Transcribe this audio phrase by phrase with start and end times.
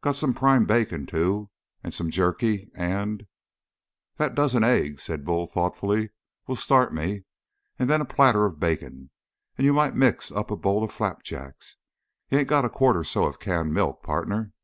[0.00, 1.50] Got some prime bacon, too,
[1.82, 3.26] and some jerky and"
[4.16, 6.08] "That dozen eggs," said Bull thoughtfully,
[6.46, 7.24] "will start me,
[7.78, 9.10] and then a platter of bacon,
[9.58, 11.76] and you might mix up a bowl of flapjacks.
[12.30, 14.54] You ain't got a quart or so of canned milk, partner?"